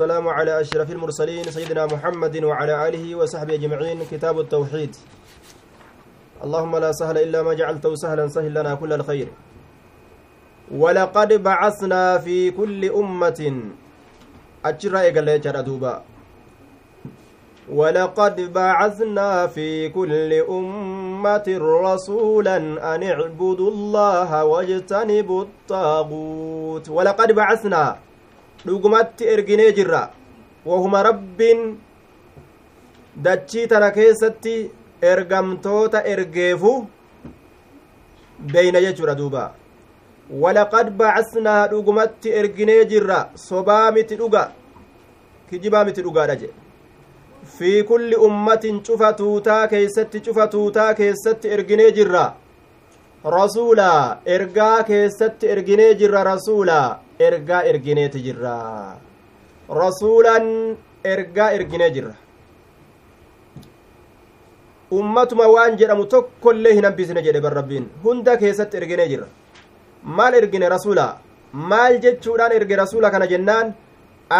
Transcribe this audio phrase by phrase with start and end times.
[0.00, 4.04] السلام على أشرف المرسلين سيدنا محمد وعلى آله وصحبه أجمعين.
[4.12, 4.92] كتاب التوحيد.
[6.44, 9.28] اللهم لا سهل إلا ما جعلته سهلا سهل لنا كل الخير.
[10.68, 13.40] ولقد بعثنا في كل أمة.
[14.64, 16.02] أجرى إيقال دوبا.
[17.72, 21.48] ولقد بعثنا في كل أمة
[21.84, 22.56] رسولا
[22.94, 26.88] أن اعبدوا الله واجتنبوا الطاغوت.
[26.88, 28.05] ولقد بعثنا
[28.64, 30.02] dhugumatti erginee jirra.
[30.66, 31.60] Wahuma rabbiin
[33.24, 34.54] dachii tana keessatti
[35.12, 36.72] ergamtoota ergeefu
[38.52, 39.44] beeyna jechuudha duuba.
[40.42, 43.18] Walaqad bacasnaa dhugumatti erginee jirra.
[43.48, 44.50] Sobaa miti dhuga.
[45.50, 46.54] Kijibaa miti dhugaadha jedhe
[47.56, 52.24] fi kulli ummatin cufa tuutaa keeysatti cufa tuutaa keessatti erginee jirra.
[53.24, 58.54] Rasuulaa ergaa keessatti erginee jirra rasuulaa ergaa ergineeti jirra
[59.80, 62.14] rasuulan ergaa erginee jirra
[64.98, 67.54] ummatuma waan jedhamu tokkollee hin hambisne jedhe bar
[68.04, 69.26] hunda keessatti erginee jirra
[70.18, 71.06] maal ergine rasuula
[71.52, 73.74] maal jechuudhaan erge rasuula kana jennaan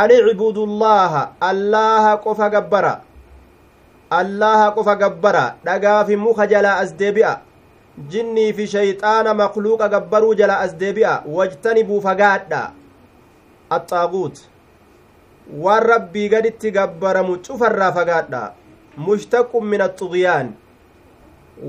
[0.00, 2.94] an icbudullaaha allaha qofa gabbara
[4.20, 7.34] allaha qofa gabbara dhagaafi muka jalaa as deebi'a
[7.98, 12.72] jinnii fi shayxaana makluuqa gabbaruu jala as deebi'a wajtanibuu fagaadha
[13.70, 14.36] axaaguut
[15.64, 18.52] waan rabbii gaditti gabbaramu cufarraa fagaadha
[18.96, 20.52] mushtaqun min axugyaan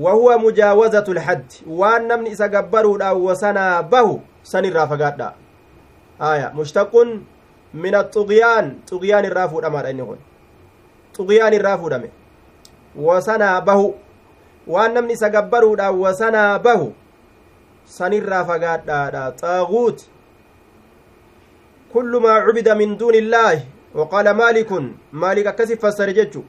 [0.04, 5.32] wahuwa mujaawazatu lhaddi waan namni isa gabbaruudhaan wasanaa bahu sanirraa fagaadha
[6.20, 7.24] aya mushtaqun
[7.74, 10.18] min axugyaan xugyaan irraa fuudhamaadha inni kun
[11.16, 12.10] xugyaan irraa fuudhame
[12.96, 13.94] wasanaa bahu
[14.68, 16.92] waan namni isa gabbaruudhaan wasanaa bahu
[17.96, 19.98] sanirraa fagaadhaadha xaaguut
[21.92, 23.62] kullu maa cubida min duuni illaahi
[24.00, 26.44] waqaala maalikun maalik akkasi fassare jechu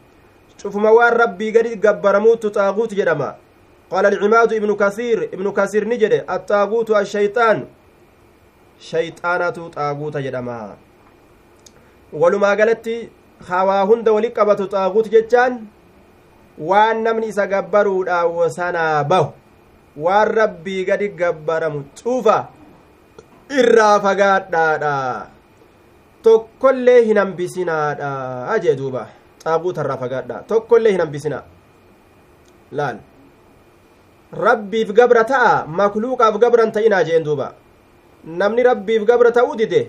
[0.62, 3.30] cufuma waan rabbii gadi gabbaramuutu xaaguut jedhama
[3.92, 7.66] qaala alcimaadu ibnu kasiir ibnu kasiir ni jedhe axaaguutu ashayxaan
[8.90, 10.58] shayxaanatu xaaguuta jedhama
[12.22, 12.96] walumaa galatti
[13.50, 15.54] hawaa hunda wali qabatu xaaguut jechaan
[16.60, 19.32] waan namni isa gabbaruudhaan wasanaa bahu
[20.06, 22.38] waan rabbii gadi gabbaramu cufa
[23.60, 24.96] irraa fagaadhaadha
[26.24, 29.04] tokkollee hin hambisinaadha jee duuba
[29.44, 31.44] xaaguutarraa fagaadha tokkollee hin hambisinaa
[32.80, 32.98] laal
[34.46, 37.48] rabbiif gabra ta'a makluuqaaf gabran ta'inaa jeen duuba
[38.42, 39.82] namni rabbiif gabra ta'uu dide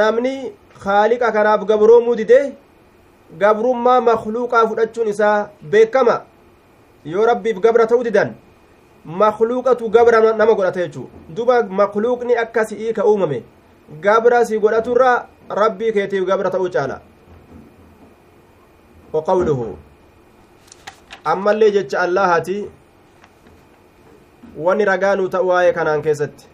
[0.00, 0.34] namni
[0.84, 2.38] haaliqa kanaaf gabroomuu dide
[3.38, 6.20] gabrummaa makluuqaa fudhachuun isaa beekama
[7.04, 8.34] yoo rabbiif gabra ta'uu didan
[9.04, 13.42] makluuqatu gabra nama godhata jechuu duba makluuqni akka si'ii ka uumame
[14.00, 15.10] gabra si godhaturra
[15.50, 17.00] rabbii keetiif gabra ta'uu caala
[19.12, 19.76] waqawluhu
[21.24, 22.56] ammallee jecha allahati
[24.56, 26.53] wani ragaanuu ta'u waa'ee kanaan keessatti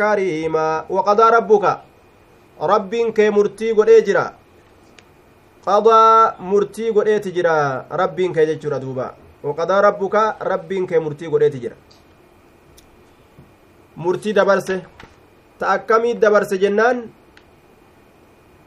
[0.00, 1.64] كريما وقضى ربك
[2.72, 4.26] رب كي مرتي قد اجرا
[5.66, 6.02] قضى
[6.50, 7.56] مرتي قد اجرا
[8.00, 9.08] رب كي ججر دوبا
[9.46, 11.76] وقضى ربك رب كي مرتي قد اجرا
[13.96, 14.78] مرتي دبرسه
[15.60, 16.98] تأكمي دبرسه جنان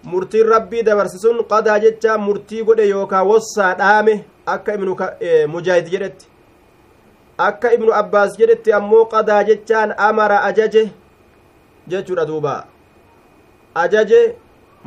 [0.03, 4.95] murtiin rabbii dabarse sun qadaa jecha murtii godhe yookaa wossaa dhaame akka ibnu
[5.53, 6.27] mujaahid jedhetti
[7.37, 10.83] akka ibnu abbaas jedhetti ammoo qadaa jechaan amara ajaje
[11.87, 12.53] jechuudha duuba
[13.83, 14.21] ajaje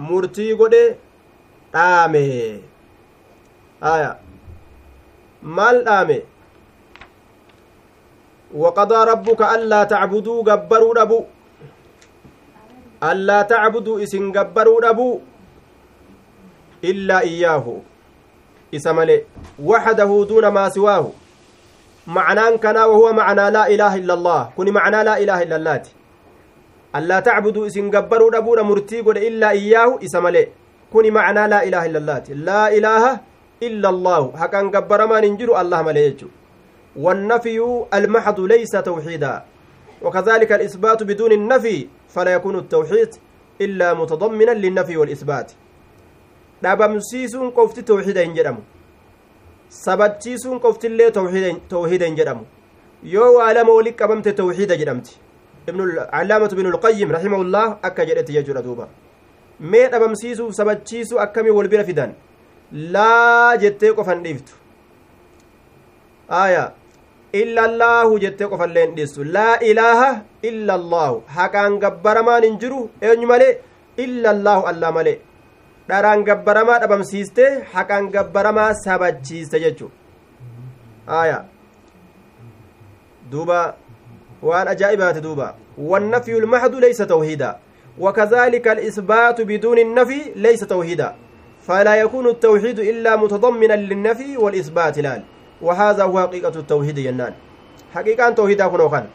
[0.08, 0.82] murtii godhe
[1.72, 2.22] dhaame
[3.92, 4.10] aya
[5.58, 6.18] maal dhaame
[8.62, 11.18] waqadaa rabbuka allaa tacbuduu gabbaruu dhabu
[13.10, 15.08] allaa tacbuduu isin gabbaruu dhabu
[16.90, 17.76] illaa iyyaahu
[18.78, 19.16] isa male
[19.70, 21.12] waxdahu duuna maa siwaahu
[22.06, 25.42] معنان كنا وهو معنى لا إله إلا الله كوني معنى لا إله
[26.98, 30.48] إلا الله ألا تعبدوا إسن قبروا ربونا مرتي قد إلا إياه إسمالي
[30.92, 32.24] كوني معنى لا إله إلا الله.
[32.28, 33.04] لا إله
[33.62, 34.36] إلا الله.
[34.36, 36.24] حقا قبر ما ننجر الله مليج
[36.96, 37.58] والنفي
[37.94, 39.34] المحض ليس توحيدا.
[40.02, 43.10] وكذلك الإثبات بدون النفي فلا يكون التوحيد
[43.60, 45.52] إلا متضمنا للنفي والإثبات.
[46.62, 48.62] dhabamsiisuun qofti tawxiida hin jedhamu
[49.68, 52.46] sabachiisuun qoftillee tawxiida hin jedhamu
[53.14, 55.18] yoo waa lama walitti qabamte tawxiida jedhamti
[55.68, 58.88] allaamatu binu lqayyim rahimahullah akka jedhetti jechuudha duuba
[59.60, 62.14] mee dhabamsiisuuf sabachiisuu akkamii wal bira fidan
[62.94, 64.54] laa jettee qofan dhiiftu
[66.42, 66.64] aya
[67.42, 70.10] illa allaahu jettee qofallee hin dhiistu laa ilaaha
[70.50, 73.52] illa allaahu haqaan gabbaramaan hin jiru eenyu malee
[74.04, 75.18] illa allaahu allaa malee
[75.90, 79.90] dharaan gabbaramaa dhabamsiiste haqaan gabbaramaa sabachiiste jechuu
[81.20, 81.38] aya
[83.32, 83.60] duuba
[84.42, 87.58] waan ajaa'ibaati duuba wannafyu lmahdu leysa tawhiida
[87.98, 91.14] وكذلك الإثبات بدون النفي ليس توحيدا.
[91.66, 95.22] فلا يكون التوحيد إلا متضمنا للنفي والإثبات لال
[95.62, 97.32] وهذا هو حقيقة التوحيد ينان.
[97.94, 99.06] حقيقة توحيدا كنوخان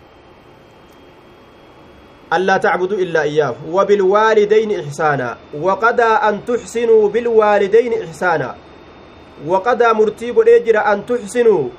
[2.33, 3.55] ألا تعبدوا إلا إياه.
[3.69, 5.37] وبالوالدين إحسانا.
[5.61, 8.55] وقضى أن تحسنوا بالوالدين إحسانا.
[9.47, 11.69] وقضى مرتيب الأجر أن تحسنوا.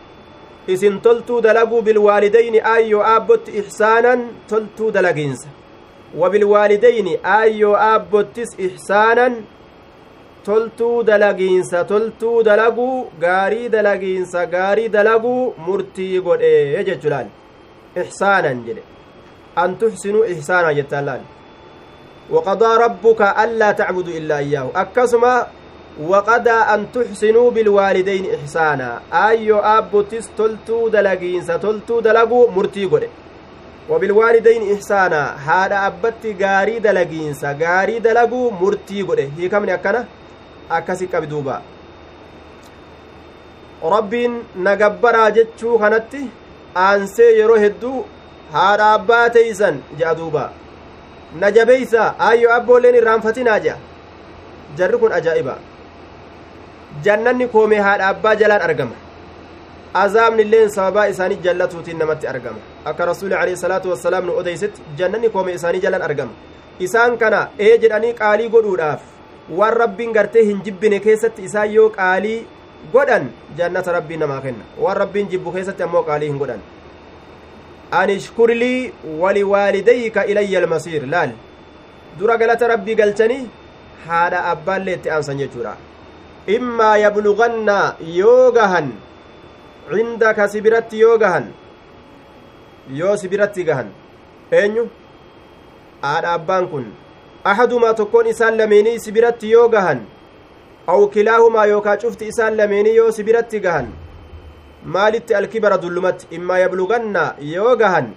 [0.68, 4.20] Isin toltuu dalaguu bilwaalidayni aayyoo aabbootti ihsaanan
[4.50, 5.48] toltuu dalagiinsa
[6.20, 9.34] wabilwaalidayni aayyoo aabbottis ihsaanan
[10.44, 17.28] toltuu dalagiinsa toltuu dalaguu gaarii dalagiinsa gaarii dalaguu murtii godhee jechuudhaan
[18.02, 18.82] ihsaanan jedhe
[19.62, 21.22] an tuxsinuu ihsaana jettaan laal
[22.34, 25.32] waqadaa rabbuka allaa tacbudu illaa iyyaahu akkasuma
[26.00, 28.86] waqadaa an tuxsinuu bilwaalidayni ihsaana
[29.22, 33.08] aayyo aabbottis toltuu dalagiinsa toltuu dalaguu murtii godhe
[33.90, 40.04] wabilwaalidayni ihsaana haadha abbatti gaarii dalagiinsa gaarii dalaguu murtii godhe hiikamni akkana
[40.76, 41.60] akkasi qabi duuba
[43.94, 46.22] rabbiin nagabbaraa jechuu kanatti
[46.84, 48.04] aansee yeroo hedduu
[48.52, 50.44] haadha abbaa teeysan je'a duuba
[51.42, 53.76] na jabeeysa aayyo abboolleen irraanfatinaa je'a
[54.80, 55.56] jarri kun ajaa'iba
[57.06, 58.96] jannanni koomee haadha abbaa jalaan argama
[60.02, 62.60] azaabni illeen sababaa isaanii jallatuutiin namatti argama
[62.90, 66.32] akka rasuuli alayhi salaatu wassalaam nu odeysetti jannanni koomee isaanii jalaan argama
[66.86, 69.00] isaan kana ee jedhanii qaalii godhuudhaaf
[69.60, 72.38] waan rabbiin gartee hin jibbine keessatti isaan yoo qaalii
[72.94, 73.26] godhan
[73.58, 76.60] jannata rabbiin namaa kenna waan rabbiin jibbu keessatti ammoo qaalii hin godhan
[78.00, 78.92] anishkurlii
[79.22, 81.30] waliwaalidayka ilayya almasiir laal
[82.18, 83.42] dura galata rabbii galchanii
[84.08, 85.74] haadha abbaallee itti aansan jechuudha
[86.46, 88.92] immaa yabluganna yoo gahan
[89.90, 91.46] cindaka si biratti yoo gahan
[92.90, 93.88] yoo si biratti gahan.
[94.50, 94.88] Eenyu?
[96.02, 96.86] Haadha abbaan kun.
[97.44, 100.00] Ahadumaa tokkoon isaan lameenii si biratti yoo gahan
[100.86, 103.88] aw kilaahumaa yookaa cufti isaan lameenii yoo si biratti gahan.
[104.84, 106.26] Maalitti alkibara dullumatti?
[106.30, 108.08] Immaa yabluganna yoo gahan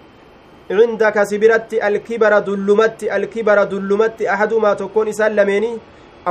[0.70, 5.80] cindaka si biratti alkibara dullumatti alkibara dullumatti ahadumaa tokkoon isaan lameenii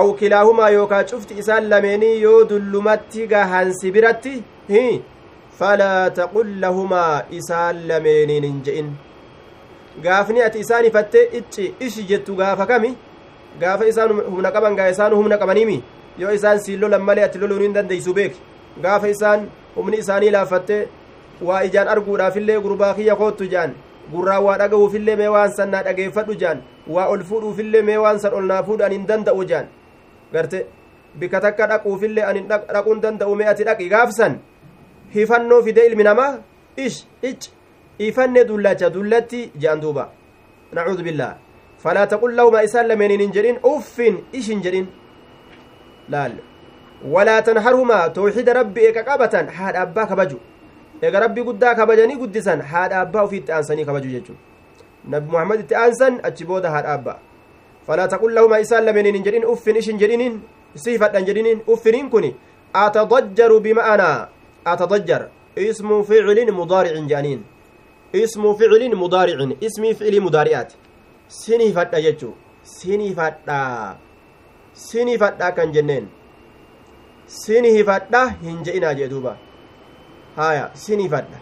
[0.01, 4.33] aw kilaahumaa yookaa cufti isaan lameenii yoo dullumatti gahan si biratti
[4.71, 4.81] hi
[5.59, 8.89] falaa taqul lahumaa isaan lameeniin hin je'in
[10.07, 12.91] gaafni ati isaan ifatte icci ishi jettu gaafa kami
[13.61, 15.79] gaafa isaan humna qaban gaa isaan humna qabanimi
[16.25, 18.43] yoo isaan siin lolan malee ati loluu hin dandeeysu beeki
[18.89, 20.81] gaafa isaan humni isaanii laaffatte
[21.51, 23.79] waa ijaan arguudhaafillee gurbaa kiyya koottu jaan
[24.11, 26.67] gurraa waa dhaga'uufillee mee waan san naa dhageeffadhu jaan
[26.99, 29.73] waa ol fuudhuufillee mee waan san ol naa hin danda'u jaan
[30.35, 30.59] garte
[31.21, 32.41] bika takka dhaquufillee ani
[32.75, 34.39] dhaquun danda'u mee ati dhaqi gaafsan
[35.17, 36.33] hifannoo fide ilmi namaa
[36.87, 36.99] ish
[37.31, 37.51] ich
[38.07, 40.05] ifanne dullacha dullatti jean duuba
[40.79, 41.35] nacuudu billaa
[41.85, 44.89] falaa taqul lahuma isaan lameeniin hin jedhin uffin ish hin jedhin
[46.15, 46.35] laal
[47.15, 50.41] walaa tanharhumaa tawxiida rabbi eega qabatan haadha abbaa kabaju
[51.03, 54.39] eega rabbi guddaa kabajanii guddisan haadha abbaa itti aansanii kabaju jechuun
[55.15, 57.19] nabi muhammad itti aansan achi booda haadha abbaa
[57.87, 60.41] falaa taqul lahuma isaan lameeniin hin jedhin uffin ish hin jedhiniin
[60.85, 62.27] siifadhan jedhiniin uffiniin kun
[62.85, 64.29] atadajjaru bima'anaa
[64.73, 65.23] atadajjar
[65.69, 67.45] ismu ficilin mudaaricin jedhaniin
[68.23, 70.77] ismu ficilin mudaaricin ismii ficilii mudaari'aat
[71.29, 73.61] sinifadha jechuu sinifadha
[74.89, 76.09] sinifadha kan jenneen
[77.27, 79.37] sinihifadha hin je'inaa jee duuba
[80.37, 81.39] haya sinifadha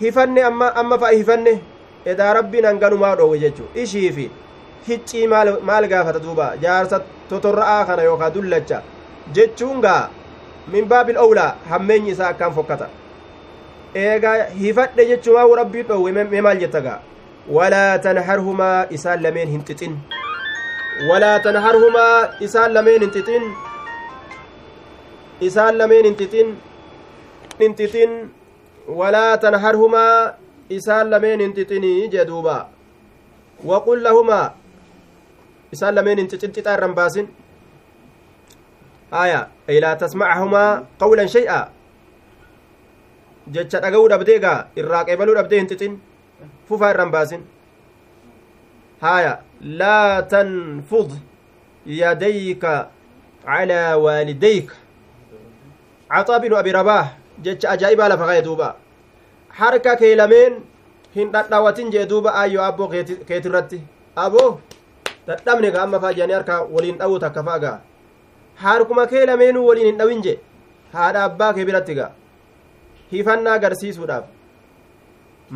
[0.00, 1.54] hifanne amma amma fa'a hifanne
[2.12, 4.30] edaa rabbiin hanganumaa dhoowwe jechuu ishiifi
[4.88, 5.26] hiccii
[5.70, 8.82] maal gaafata duuba jaarsa totorra'aa kana yookaa dullacha
[9.36, 10.02] jechuun gaa
[10.74, 12.88] min baabil owlaa hammeenyi isaa akkaan fokkata
[14.04, 16.98] eegaa hifadhe jechumaa rabbii dhoowwe mee maal jetta gaa
[17.56, 19.96] walaa tanharhumaa isaan lameen hin xixin
[21.08, 23.44] walaa tanharhumaa isaan lameen hin xixin
[25.48, 26.54] isaan lameen hin xixin
[27.60, 28.14] hin xixin
[29.00, 30.16] walaa tanharhumaa
[30.78, 32.56] isaan lameen hin xixinii jee duuba
[33.70, 34.44] waqul lahumaa
[35.72, 37.26] isaan lameen hin xixin xixaa irran baasin
[39.22, 41.58] aya ay laa tasmacahumaa qawlan shay'a
[43.54, 45.94] jecha dhaga'uu dhabdee gaa irraa qeebaluu dhabdee hin xixin
[46.68, 47.42] fufaa irran baasin
[49.04, 49.32] haya
[49.82, 51.10] laa tanfud
[52.00, 52.74] yadayka
[53.46, 54.74] calaa waalidayka
[56.12, 57.06] caxaa binu abi rabaah
[57.46, 58.68] jecha ajaa'ibaa lafa ka'e duuba
[59.60, 60.60] harka kee lameen
[61.16, 62.88] hin dhadhaawatin jee duuba ayyoo abboo
[63.28, 63.80] keetirratti
[64.26, 64.50] aboo
[65.26, 67.76] dadhabne ga amma faa jedhanii harka waliin dha'uu takka fa'a gaa
[68.64, 70.34] harkuma kee lameenuu waliin hin dhawin je
[70.94, 72.10] haadha abbaa kee biratti gaa
[73.12, 74.24] hifannaa agarsiisuudhaaf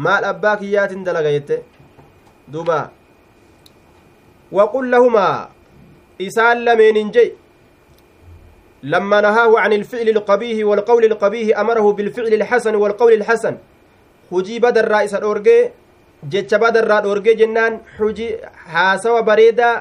[0.06, 1.56] maal abbaa kiyyaatin dalaga jette
[2.52, 2.78] duuba
[4.60, 5.48] waqul lahumaa
[6.28, 7.28] isaan lameenin jey
[8.82, 13.56] لما نهاه عن الفعل القبيح والقول القبيح أمره بالفعل الحسن والقول الحسن
[14.30, 15.72] hujii badarraa isa dhoorgee
[16.32, 18.30] jecha badarraa dhoorgee jennaan hujii
[18.74, 19.74] haasawa bareedaa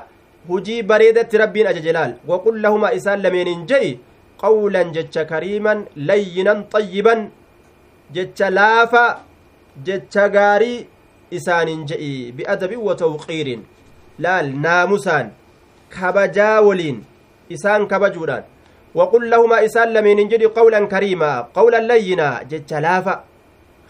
[0.49, 3.91] hujii bareedatti rabbiin ajaje laal waqul lahumaa isaan lameeniin je'i
[4.43, 7.21] qawlan jecha kariiman layyinan xayyiban
[8.17, 9.05] jecha laafa
[9.87, 10.77] jecha gaarii
[11.37, 13.61] isaaniin je'i bi'adabin wa tawqiirin
[14.25, 15.31] laal naamusaan
[15.95, 16.99] kabajaa waliin
[17.55, 18.43] isaan kabajuudhaan
[18.99, 23.15] waqul lahumaa isaan lameeniin jedhi qawlan kariimaa qawlan layyinaa jecha laafa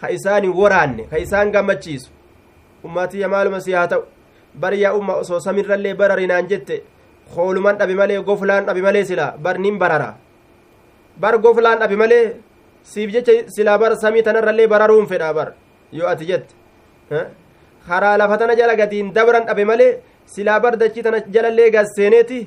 [0.00, 2.10] ka isaanin waraanne ka isaan gammachiisu
[2.86, 4.02] ummatiyya maaluma si haa ta'u
[4.62, 6.76] bariyaa umma osoo samirrallee bararinaan jette
[7.34, 10.10] kooluman dhabi malee goflaan dhabi malee sila bar nin barara
[11.22, 12.24] bar goflaan dhabi malee
[12.92, 15.48] siif jecha silaa bar samii tanarrallee bararuun fedha bar
[15.98, 16.54] yoo ati jette
[17.88, 19.98] karaa lafa tana jala gatiin dabran dhabe malee
[20.34, 22.40] silaa bar dachii tana jalallee gasseeneeti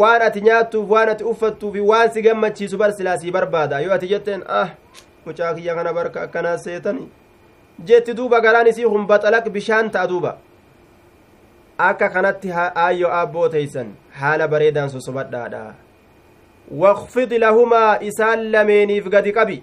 [0.00, 4.08] waan ati nyaattuuf waan ati uffattuuf waan si gammachiisu bar silaa sii barbaada yoo ati
[4.12, 4.68] jetteen ah
[5.26, 7.08] mucaa kiyya kana barka akkanaa seetani
[7.90, 10.36] jetti duuba garaan isii kun baxalaq bishaan ta'a duuba
[11.88, 13.88] akka kanatti aayyo aabboo teeysan
[14.20, 15.74] haala bareedaan sosobadhaadha
[16.82, 19.62] waqfid lahumaa isaan lameeniif gadi qabi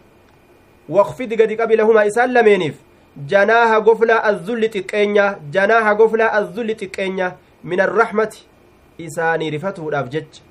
[0.97, 2.75] waqfid gadi qabi lahumaa isaan lameeniif
[3.31, 7.31] janaaha goflaa azzulli xiqqeenya janaaha goflaa azzulli xiqqeenya
[7.63, 8.45] min arrahmati
[9.07, 10.41] isaanii rifatuudhaaf jecha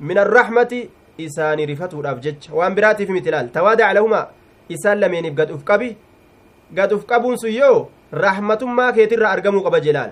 [0.00, 0.80] min arrahmati
[1.26, 4.26] isaanii rifatuudhaaf jecha waan biraatiif miti laal tawaadac lahumaa
[4.68, 5.96] isaan lameeniif gad uf qabi
[6.76, 7.88] gad uf qabuun sun yoo
[8.24, 10.10] rahmatummaa keetirraa argamuu qaba jelaal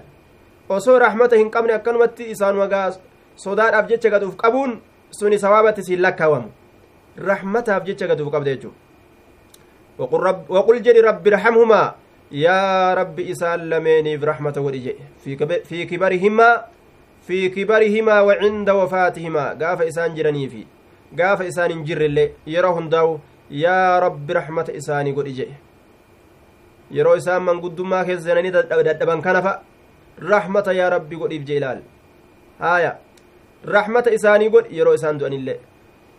[0.69, 2.87] osoo rahmata hin qabne akkanumatti isaanuma gaa
[3.45, 4.79] sodaadhaaf jecha gad qabuun
[5.19, 6.49] suni sawaabatti siin lakkaawamu
[7.31, 8.73] rahmataaf jecha gad uf qabda jechuu
[9.99, 11.95] waqul jedhi rabbi irhamhumaa
[12.45, 16.55] yaa rabbi isaan lameeniif rahmata godhi jedhe fi kibarihimaa
[17.27, 20.67] fi kibarihimaa wa cinda wafaatihimaa gaafa isaan jiraniifi
[21.21, 23.21] gaafa isaan hin jirrillee yeroo hundaa'u
[23.65, 25.57] yaa rabbi rahmata isaanii godhi jedhe
[26.99, 28.53] yeroo isaan manguddummaa keessa seenanii
[28.89, 29.53] dadhaban kana fa
[30.35, 31.61] rahmata yaa rabbi godhiif jee
[32.65, 32.93] haaya
[33.77, 35.59] rahmata isaanii godhi yeroo isaan du'anillee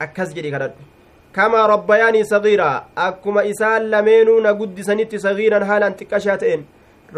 [0.05, 0.89] akkas jedhi kadhadhu
[1.37, 2.75] kamaa rabbayaanii sagiiraa
[3.07, 6.65] akkuma isaan lameenuu na guddisanitti sagiiran haalaan xiqqashaa ta'een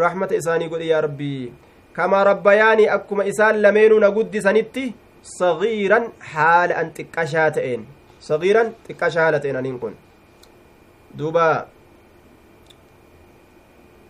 [0.02, 1.52] rahmata isaanii godhi yaa rabbii
[1.98, 4.86] kamaa rabbayaanii akkuma isaan lameenuu na guddisanitti
[5.38, 7.86] sagiiran haala an xiqqashaa ta'een
[8.28, 9.96] sagiiran xiqqashaa haala ta'een aniin kun
[11.18, 11.46] duuba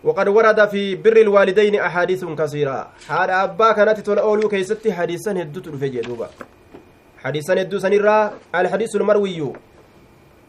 [0.03, 2.87] وقد ورد في بر الوالدين أحاديث كثيرة.
[3.09, 6.27] هذا أبا كانت تولى أولو كيستي حديثا هدو تلفجي دوبا
[7.23, 9.53] حديثا هدو سنرى الحديث المروي.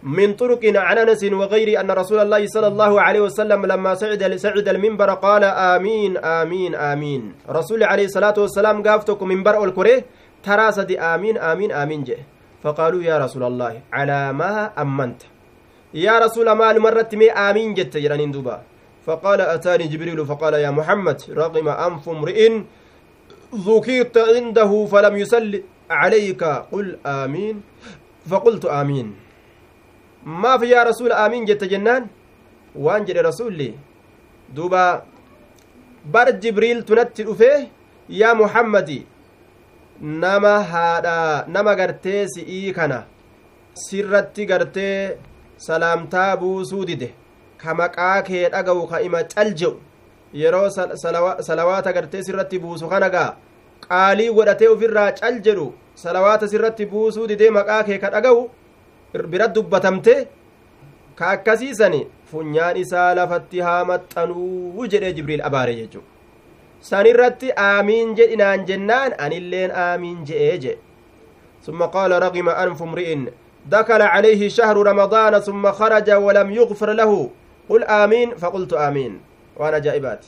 [0.02, 4.68] من طرق عن أنس وغيره أن رسول الله صلى الله عليه وسلم لما سعد سعد
[4.68, 7.22] المنبر قال آمين آمين آمين.
[7.50, 10.04] رسول عليه الصلاة والسلام قافتكم منبر الكريه
[10.46, 10.70] ترى
[11.14, 12.18] آمين آمين آمين جه.
[12.62, 15.22] فقالوا يا رسول الله على ما أمنت؟
[15.94, 16.72] يا رسول ما
[17.12, 18.62] مي آمين جت جرانين دوبا.
[19.08, 22.40] فقال أتاني جبريل فقال يا محمد رغم أنف امرئ
[23.68, 25.52] ذكرت عنده فلم يسل
[25.90, 27.56] عليك قل آمين.
[28.30, 29.06] فقلت آمين.
[30.26, 32.06] ما في يا رسول آمين جت جنان؟
[32.76, 33.70] وانجل رسولي
[34.54, 35.02] دوبا
[36.12, 37.68] بر جبريل تنتي أفيه
[38.08, 39.00] يا محمدي
[40.00, 42.98] nama haadha nama gartee si'ii kana
[43.74, 45.18] sirratti gartee
[45.66, 47.08] salaamtaa buusuu dide
[47.62, 49.74] ka maqaa kee dhaga'u ka ima cal je'u
[50.42, 50.68] yeroo
[51.48, 53.30] salawaata gartee sirratti buusu kana gaa
[53.88, 55.66] qaalii godhatee ufirraa cal jedhu
[56.04, 58.42] salawaata sirratti buusuu didee maqaa kee ka dhaga'u
[59.32, 60.14] bira dubbatamte
[61.18, 66.04] ka akkasiisani funyaan isaa lafatti haa maxxanuu jedhee jibriil abaare jechuu
[66.90, 70.86] sanirratti aamiin jedhinaan jennaan anilleen aamiin je'ee jedhe
[71.66, 73.08] ثم قال رغم أنف امرئ
[73.66, 77.30] دخل عليه شهر رمضان ثم خرج ولم يغفر له
[78.02, 79.20] آمين فقلت آمين
[79.56, 80.22] وأنا جائبات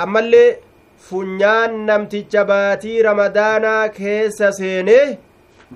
[0.00, 0.56] أما اللي
[1.02, 4.98] funyaan namticha baatii ramadaanaa keessa seene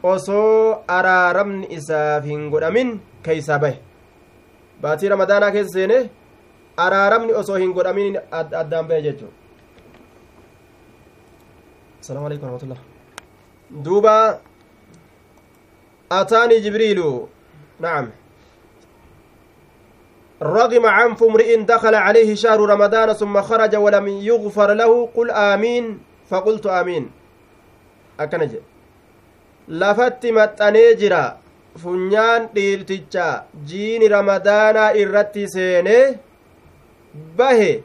[0.03, 2.93] osoo araaramni isaaf hin godhamin
[3.25, 3.77] keeysaa bahe
[4.85, 5.99] baatii ramadaanaa keessa seene
[6.85, 8.21] araaramni osoo hin godhamin
[8.61, 9.33] addaan bahe jechuu
[12.03, 12.81] السلام عليكم ورحمة الله
[13.71, 14.41] دوبا
[16.13, 17.01] أتاني جبريل
[17.81, 18.11] نعم
[20.43, 25.99] رغم عنف امرئ دخل عليه شهر رمضان ثم خرج ولم يغفر له قل آمين
[26.31, 27.11] فقلت آمين
[28.21, 28.53] أكنج
[29.69, 31.37] لفت متأني جرا
[31.77, 36.19] funyaan dhiirticha jiini ramadaanaa irratti seene
[37.37, 37.83] bahe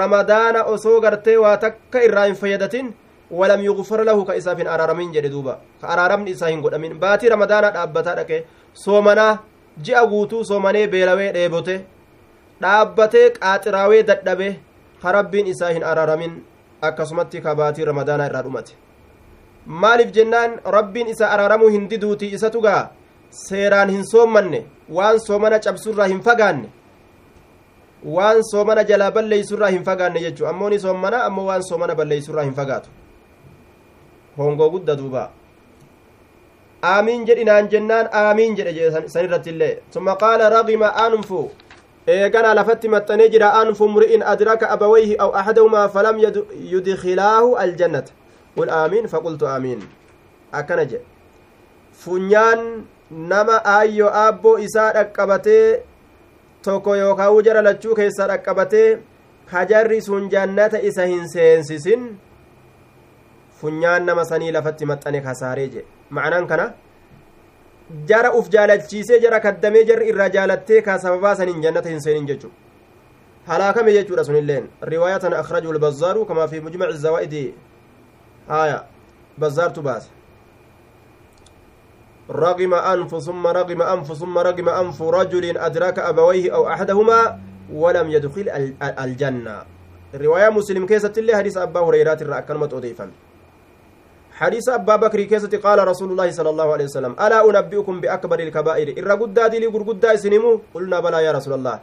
[0.00, 2.92] ramadaana osoo gartee waa takka irraa hin fayyadatin
[3.40, 7.32] walam yugfar lahu ka isaaf hin araaramin jedhe duuba ka araaramni isaa hin godhamin baatii
[7.34, 8.38] ramadaana dhaabbataa dhaqe
[8.84, 9.32] soomanaa
[9.84, 11.74] ji'a guutuu soomanee beelawee dheebote
[12.62, 14.48] dhaabbatee qaaxiraawee dadhabe
[15.02, 16.34] ka rabbiin isaa hin araaramin
[16.88, 18.74] akkasumatti ka baatii ramadaanaa irraa dhumate.
[19.66, 22.90] Maaliif jennaan rabbiin isa araaramuu hin diduuti isatu gaa
[23.30, 24.60] seeraan hin soommanne
[24.98, 26.68] waan soomana cabsurraa hin fagaanne.
[28.04, 32.54] Waan soomana jalaa balleeysurraa hin fagaanne jechuu ammoo ni soommana ammoo waan soomana balleeysurraa hin
[32.54, 32.88] fagaatu.
[34.38, 35.30] Hongoo gudda duuba
[36.82, 41.50] aamiin jedhinaan jennaan aamiin jedhe san irratti illee summa qaala ragima anfu
[42.06, 46.18] eeganaa lafatti maxxanee jira anfu mri'in adraka abawayhi aw axadahumaa falam
[46.72, 48.12] yudkilaahu aljannata
[48.56, 49.84] qul aamiin faqultu aamiin
[50.62, 51.04] akkana jedhe
[52.04, 52.64] funyaan
[53.10, 55.82] nama aayyo aabboo isaa dhaqqabatee
[56.62, 58.98] tokko yookaan jara lachuu keessaa dhaqqabatee
[59.52, 62.10] hajarri sun jannata isa hin seensisin
[63.60, 66.72] funyaan nama sanii lafatti maxxane kasaaree jedhe ma'anaan kana
[68.06, 72.52] jara uf jaalachiisee jara kaddamee jarri irraa jaalattee ka sababaa saniin jannata hin seenin jechu
[73.50, 77.44] halaakame jechuudha sunilleen riwaayaa tana akrajuu lbazzaaru kamaa fi mujmaci zawaa'idi
[78.48, 78.80] haya
[79.38, 80.10] bazzaartu baase
[82.30, 87.38] رغم أنف ثم رغم أنف ثم رغم أنف رجل أدرك أبويه أو أحدهما
[87.72, 88.46] ولم يدخل
[88.82, 89.56] الجنة
[90.14, 93.10] الرواية مسلم كيسة اللي حديث أبا هريرة الرأكلمة أضيفا
[94.40, 98.88] حديث أبا بكر كيسة قال رسول الله صلى الله عليه وسلم ألا أنبئكم بأكبر الكبائر؟
[98.98, 101.76] إر قدا دي لقرقدا سنمو؟ قلنا بلى يا رسول الله.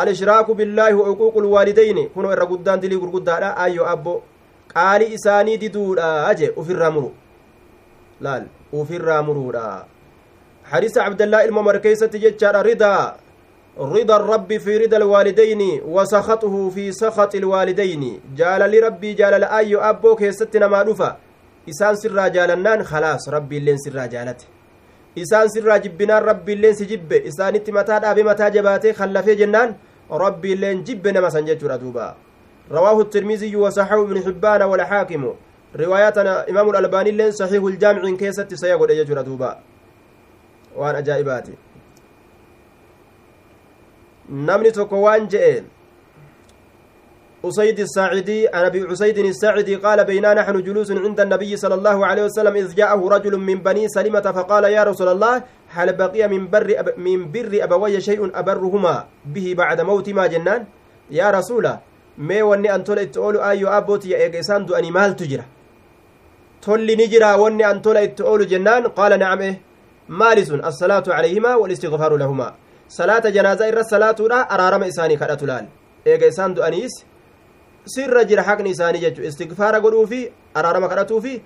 [0.00, 4.14] الإشراك بالله وعقوق الوالدين؟ كنوا إر قدا دي لقرقدا لا أيو أبو.
[4.76, 7.10] قال إساني دي دولا أجي وفي الرامرو
[8.22, 9.84] laal ufirraa muruudha
[10.64, 13.16] حديث عبد الله الممر كيسة جتشار رضا
[13.78, 18.20] رضا الرب في رضا الوالدين وسخطه في سخط الوالدين.
[18.36, 21.31] جال لربي جال لأي أبو كيستنا ما نفا إسان
[21.70, 24.46] سرا جالنان خلاص ربي اللين سرا جالته
[25.18, 29.74] إسان سرا جبنان ربي اللين سجب إسان اتمتا دابي متا جباتي خلفي جنان
[30.10, 32.14] ربي اللين جب نما سنجج ردوبا
[32.70, 35.22] رواه الترمذي وصححه ابن حبان والحاكم
[35.76, 39.52] رواياتنا إمام الألباني اللين صحيح الجامع كيست سيقول يجر دوبا
[40.76, 41.52] waan ajaa'ibaati.
[44.28, 45.64] Namni tokko waan je'e
[47.44, 52.24] أسيد الساعدي عن أبي عسيد الساعدي قال بينا نحن جلوس عند النبي صلى الله عليه
[52.24, 55.42] وسلم إذ جاءه رجل من بني سلمة فقال يا رسول الله
[55.76, 58.94] هل بقي من بر أب من بر أبوي شيء أبرهما
[59.34, 60.64] به بعد موت ما جنان؟
[61.10, 61.66] يا رسول
[62.18, 65.44] ما وني أن تولى تقول أيو أبوتي يا إيجسان دو أني مال تجرى
[66.62, 69.72] تولي نجرى وني أن تولى تقول جنان؟ قال نعم إيه.
[70.62, 72.52] assalaatu calayhimaa walistigfaaru lahumaa
[72.88, 75.66] salaata janaazaa irra salaatuudha araarama isaanii kadhatu laal
[76.04, 77.04] eega isaan du'aniis
[77.86, 81.42] sirra jira haqni isaanii jechu istigfaara godhuu fi araarama kadhatuu fi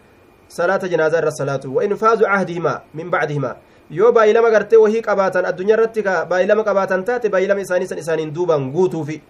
[0.48, 3.56] salaata janaazaa irra salaatu wa infaazu cahdihimaa min bacdihimaa
[3.90, 8.34] yoo baay'ilama gartee wahii qabaatan addunyaa irratti ka baay'ilama qabaatan taate baay'ilama isaanii san isaaniin
[8.34, 9.20] duuban guutuufi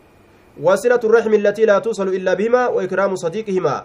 [0.63, 3.81] wasilatu raxmi allatii laa tuusalu illaa bihimaa wa ikraamu sadiiqihimaa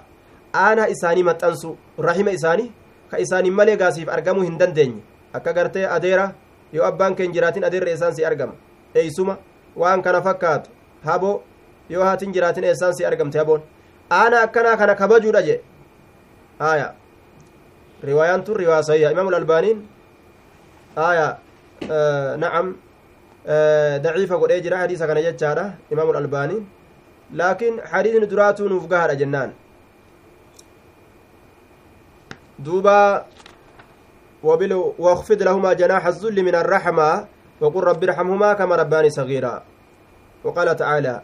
[0.56, 2.72] aanaa isaanii maxxansu rahima isaanii
[3.12, 5.02] ka isaaniin malee gaasiif argamuu hin dandeenye
[5.34, 6.34] akka gartee adeera
[6.74, 8.54] yoo abbaan keen jiraatin adeerra eessaan si argama
[8.96, 9.38] eeysuma
[9.76, 10.70] waan kana fakkaatu
[11.06, 11.42] haboo
[11.90, 13.62] yoo haatin jiraatin eessaan si argamte haboon
[14.20, 15.56] aana akkanaa kana kabajuudha je
[16.60, 16.94] aya
[18.04, 19.80] riwaayaan tun riwaa sayya imaamul albaaniin
[20.96, 21.28] aya
[22.44, 22.76] nacam
[24.04, 26.64] daciifa godhee jira hadiisa kana jechaadha imaamul albaaniin
[27.34, 29.52] laakiin hadiisni duraatuu nuuf gahaadha jennaan
[32.66, 33.26] duuba
[34.44, 37.26] واخفض لهما جناح الذل من الرحمة
[37.62, 39.64] وقل رب ارحمهما كما رباني صغيرا
[40.44, 41.22] وقال تعالى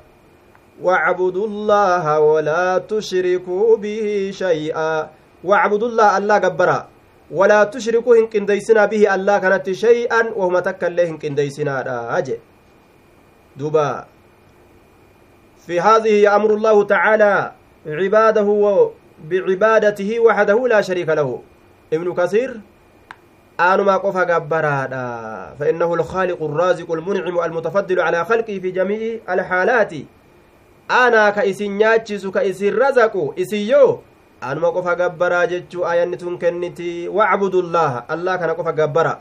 [0.81, 5.09] واعبدوا الله ولا تشركوا به شيئا.
[5.43, 6.79] واعبدوا الله الله جبرا
[7.31, 12.37] ولا تشركوا هن كنديسنا به الله كانت شيئا وهم تكل هن كنديسنا أجي.
[13.57, 14.05] دوبا.
[15.67, 17.51] في هذه أمر الله تعالى
[17.85, 18.49] عباده
[19.29, 21.41] بعبادته وحده لا شريك له.
[21.93, 22.61] ابن كثير.
[23.59, 28.57] aanumaa qofa gabbaraadha فإنه الخالق الرازق المنعم المتفضل على خلقه
[30.89, 34.00] في جميع الحالات أنا كإسن نياتشس كإسن رزق إسيو
[34.41, 39.19] anuma qofa gabbaraa jechuu ayanni tun kenniti wacbudu llaaha allah kana qofa gabbara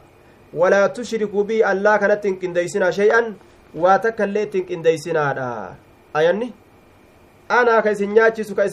[0.54, 3.34] walaa tushrikuu bii allah kanatti hin qindeeysinaa shay'an
[3.74, 5.74] waa takka illee ittiin qindeeysinaadha
[6.14, 6.52] ayanni
[7.48, 8.64] anaa ka isin nyaachisu ka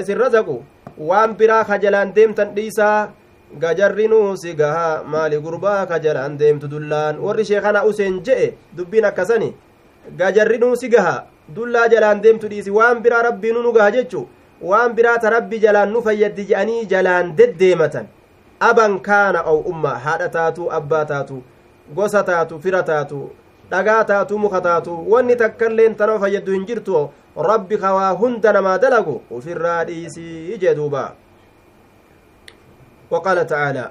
[0.00, 0.62] isin razaqu
[0.98, 3.10] waan biraa ka jalaan deemtan dhiisaa
[3.58, 9.54] gajarrinuu si gaha maali gurbaa ka jalaan deemtu dullaan warri sheekana useen je'e dubbiin akkasani
[10.16, 14.20] gajarrinuu si gaha dullaa jalaan deemtu dhiisi waan biraa rabbiinu nu gaha jechu
[14.70, 18.06] waan biraata rabbi jalaan nu fayyaddi je'anii jalaan deddeematan
[18.68, 21.42] aban kaana ow umma haadha taatu abbaa taatu
[21.96, 23.18] gosa taatu fira taatu
[23.70, 27.08] dhagaa taatu muka taatu wanni takkailleen tanoo fayyaddu hin jirtu
[27.48, 31.04] rabbi kawaa hunda namaa dalagu ufirraa dhiisii jee duuba
[33.12, 33.90] وقال تعالى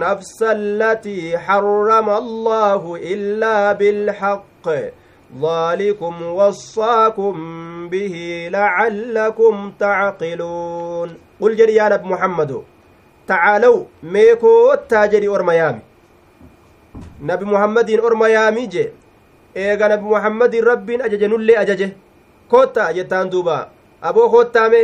[0.00, 2.82] النفس التي حرم الله
[3.12, 4.66] إلا بالحق
[5.44, 7.34] ذلكم وصاكم
[7.92, 8.14] به
[8.52, 11.08] لعلكم تعقلون
[11.40, 12.50] قل جري يا نبي محمد
[13.28, 15.82] تعالوا ميكو تاجري أرميامي
[17.30, 18.86] نبي محمد أرميامي جي
[19.60, 21.86] eega nabi muhammadin rabbiin ajaje nullee ajaje
[22.52, 23.56] kotta jettaan duuba
[24.08, 24.80] aboo kottaame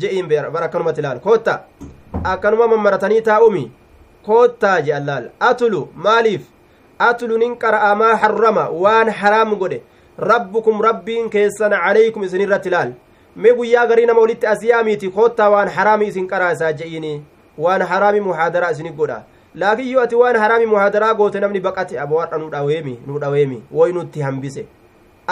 [0.00, 1.54] je'iin bara akkanumatti ilaal kotta
[2.32, 3.64] akkanuma mammaratanii taa'umi
[4.28, 6.42] koottaa je allaal atulu maaliif
[7.08, 9.80] atulu nin qara'amaa harrama waan haraam godhe
[10.30, 12.92] rabbukum rabbiin keessan calaykum isin irratti ilaal
[13.36, 17.12] mee guyyaa garii nama walitti asiyaamiiti koottaa waan haraami isin qaraasaa je'iini
[17.66, 19.20] waan haraami muhaadaraa isini godha
[19.54, 24.66] laakiin yoo ati waan haraami muhaadaraa goote namni baqate aboodha nu dhaweemi woy nutti hambise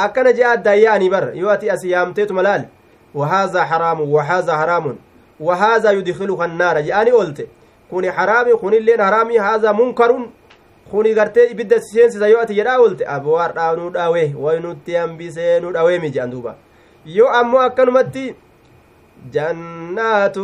[0.05, 2.65] akkana jee addaayyaanii bar yoo ati asi yaamteetuma laal
[3.15, 4.99] wahaazaa haraamun wahaazaa haraamun
[5.41, 7.49] wahaazaa yudkiluka annaara je'anii oolte
[7.91, 10.25] kuni haraami kunilleen haraami haazaa munkarun
[10.91, 15.73] kuni gartee ibidda seensisa yoo ati jedhaa oolte aboodha nu dhawe woy nutti hambisee nu
[15.73, 16.55] dhaweemi je'an duuba
[17.05, 18.35] yoo ammoo akkanumatti
[19.33, 20.39] جنات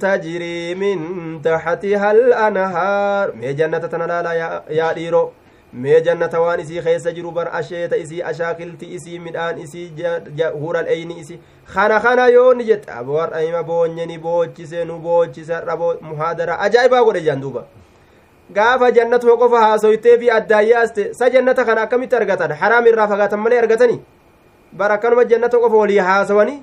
[0.00, 0.98] تجري من
[1.42, 4.32] تحتها الأنهار مي جنة تنالا
[4.70, 5.32] يا ديرو
[5.72, 9.92] mee jannata waan isii keessa jiru bar asheeta isii ashaakilti isii midhaan isii
[10.60, 11.38] hural eyni isii
[11.74, 17.64] kana kana yoonni jette aboardhaima boonyeni boochise nu boochise dhabo muhaadara ajaa'ibaa godhe jaan duuba
[18.52, 23.58] gaafa jannatuma qofa haasoytee fi addaayyaaste sa jannata kana akkamitti argatan haraam irraa fagaatan malee
[23.64, 24.00] argatani
[24.72, 26.62] bar akkanuma jannata qofa walii haasawanii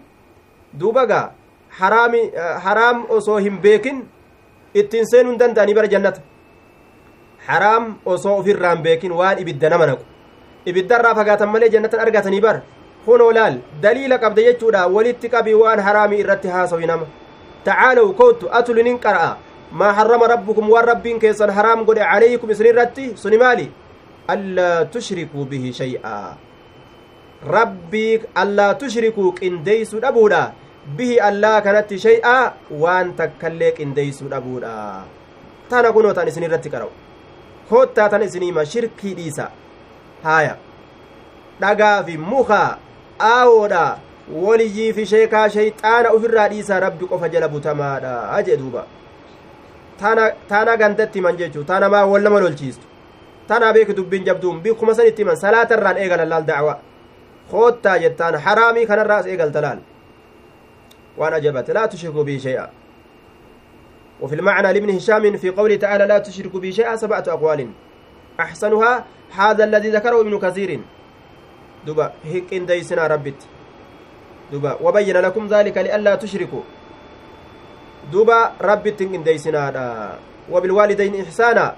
[0.80, 1.26] duuba gaa
[1.80, 4.04] haraam osoo hin beekin
[4.74, 6.22] ittiin seenuu hin danda'anii bara jannata
[7.48, 10.04] hin beekin waan ibidda nama naqu
[10.66, 12.62] ibiddarraa fagaatan malee jannatan argatanii bar
[13.06, 17.08] kunoo laal daliila qabda jechuudha walitti qabii waan haraamii irratti haasawi nama
[17.64, 19.38] tacaalaw kootu atulinin qara'a
[19.72, 23.68] maa harrama rabbukum waan rabbiin keessan haraam godhe calaykum isin irratti suni maali
[24.36, 26.16] allaa tushrikuu bihi shay'a
[27.56, 30.42] rabbii allaa tushrikuu qindeeysuu dhabuudha
[30.98, 32.38] bihi allaa kanatti shay'a
[32.84, 34.74] waan takkallee qindeeysuu dhabuudha
[35.70, 36.92] tana kunoo tan isin irratti qara'u
[37.70, 39.50] koottaa tan isiniima shirkii dhiisa
[40.24, 40.56] haaya
[41.62, 42.78] dhagaa fi muka
[43.32, 43.98] aawoodha
[44.44, 48.86] waliyyii fi sheekaa shayxaana ufirraa dhiisaa rabbi qofa jala butamaadha jee duuba
[50.50, 52.86] tana gandatti himan jechuu tana maa wal nama lolchiistu
[53.48, 56.80] tana beeki dubbiin jabduun bikkuma san itti himan salaatarraan eegalan laal dacwa
[57.52, 59.80] koottaa jettaan haraamii kanarraas eegalta laal
[61.18, 62.68] waan ajabate laa tushriku bii shay'a
[64.22, 67.68] وفي المعنى لابن هشام في قوله تعالى لا تشركوا به شيئا سبعة أقوال.
[68.40, 69.06] أحسنها
[69.36, 70.80] هذا الذي ذكره ابن كثير.
[71.88, 73.40] دبا هيك إن ديسنا ربت.
[74.52, 76.62] دبا وبين لكم ذلك لئلا تشركوا.
[78.14, 80.20] دبا ربت إن ديسنا
[80.52, 81.76] وبالوالدين إحسانا.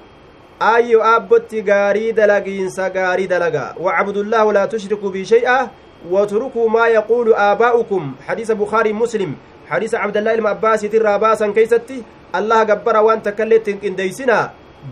[0.62, 5.70] أي أبت غاري دلقين غاري دلقا وعبد الله ولا تشركوا به شيئا.
[6.10, 8.16] واتركوا ما يقول آباؤكم.
[8.28, 9.36] حديث بخاري مسلم.
[9.70, 12.04] حديث عبد الله المعباس ترى باسا كيستي.
[12.40, 14.44] Allah gabbara waan takkaillee ittiin qindeeysinaa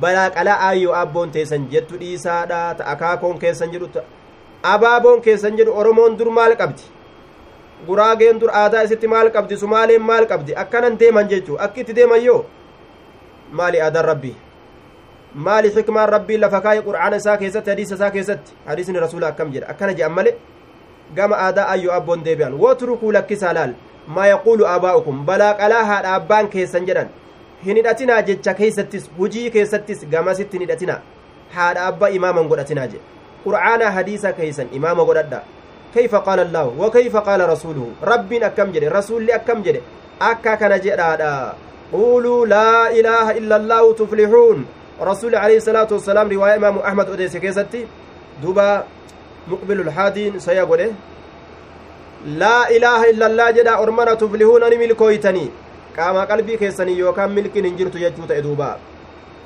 [0.02, 3.90] balaa qalaa aayyoo abboon teessan jettu dhiisaadha ta akaakoon keessan jedhu
[4.74, 6.84] abaaboon keessan jedhu oromoon dur maal qabdi
[7.88, 12.24] guraageen dur aadaa isitti maal qabdi sumaaleen maal qabdi akkanan deeman jechuu akki itti deeman
[12.24, 12.46] yoo
[13.52, 14.36] maali aadaan rabbii
[15.34, 19.68] maali xikmaan rabbiin lafa kaa'e qur'aana isaa keessatti hadiisa isaa keessatti hadiisni rasuula akkam jedha
[19.74, 20.36] akkana jedhan male
[21.16, 23.74] gama aadaa ayyoo abboon deebi'an wotrukuu lakkisaa laal
[24.18, 27.08] maa yaquulu aabaa'ukum balaa qalaa haadha abbaan keessan jedhan
[27.66, 31.00] hin hidhatinaa jecha keeysattis hujii keessattis gamasitti hin hidhatinaa.
[31.56, 33.06] Haadha abba imaaman godhatinaa jedhe
[33.46, 35.42] qur'aana hadiisa keeysan imaama godhadha.
[35.94, 39.82] كيف قال الله وكيف قال رسوله رب أكم جده رسول أكم جده
[40.22, 41.54] أكا كان جدا
[41.94, 44.66] قولوا لا إله إلا الله تفلحون
[45.02, 47.88] رسول عليه الصلاة والسلام رواية إمام أحمد أديس كيستي
[48.44, 48.84] دوبا
[49.48, 50.92] مقبل الحادين سيقول
[52.26, 54.64] لا إله إلا الله جدا أرمنا تفلحون
[56.00, 58.78] أني ملكويتني كما قلبي كيسني يوكام ملك ننجرت يجوت إدوبا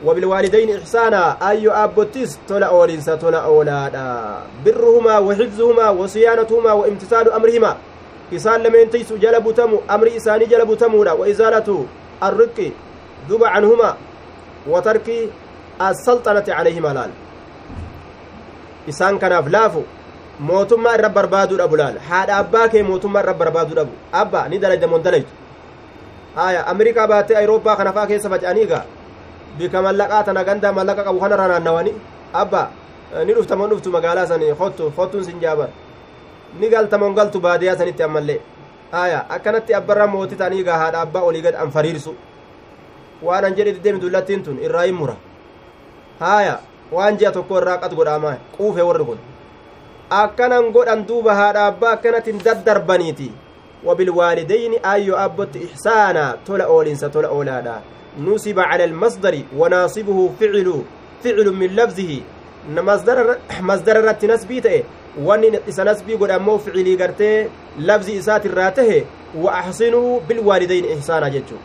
[0.06, 7.78] وبالوالدين إحسانا أي أبوتيس تولا أولينسا تولا أولادا برهما وحفظهما وصيانتهما وامتثال أمرهما
[8.34, 11.86] إسان لمن تيس جلب تمو أمر إساني جلب تمو وإزالة
[12.24, 12.72] الرق
[13.30, 13.96] ذب عنهما
[14.68, 15.08] وترك
[15.82, 17.12] السلطنة عليهما لال
[18.90, 19.32] إسان كان
[20.98, 21.98] irra barbaaduu dhabu laal.
[22.10, 23.94] Haadha abbaa kee mootummaa irra barbaaduu dhabu.
[24.12, 25.43] Abba ni dalayda mon dalaytu
[26.36, 28.84] haya amerikaa baattee ayirooppaa kana faa keessa faca'anii gaa
[29.58, 31.94] bika mallaqaa tana gandaa mallaqa qabu kanarra naannawani
[32.34, 32.62] abba
[33.26, 35.70] ni dhuftamon dhuftu magaalaa sani hottu hottuun sin jaabar
[36.60, 38.40] ni galtamon galtu baadiyaa sanitti ammallee
[38.92, 42.16] haya akkanatti abbarra mootii ta'anii gaa haadha abbaa olii gad an fariirsu
[43.28, 45.16] waan an jedhe diddeemi dullattiin tun irraa hin mura
[46.20, 46.58] haya
[46.92, 49.20] waan ji'a tokko irraa qat godhaamaa quufe warri kun
[50.22, 53.32] akkanan godhan duuba haadha abbaa akkanattiin daddarbaniiti
[53.86, 57.82] wabilwaalidayni ayyo abbotti ihsaana tola oolinsa tola oolaadha
[58.20, 60.84] نصب على المصدر وناصبه فعل
[61.24, 62.22] فعل من لفظه
[62.70, 64.84] مصدر مصدر رت نسبي تئ
[65.24, 65.60] وان
[66.38, 69.06] ammoo ficilii gartee labzi isaati irraa tahe
[69.44, 71.58] wa axsinuu bilwaalidayn ihsaana jechu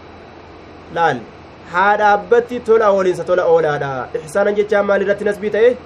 [0.95, 1.21] laal
[1.73, 5.77] haadha abbatti tola oolinsa tola oolaadha ihsaanan jechaa maal irratti nasbii ta'e